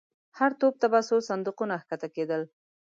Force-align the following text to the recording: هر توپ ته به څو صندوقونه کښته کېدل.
هر 0.37 0.51
توپ 0.59 0.73
ته 0.81 0.87
به 0.91 0.99
څو 1.07 1.17
صندوقونه 1.29 1.75
کښته 1.81 2.07
کېدل. 2.15 2.41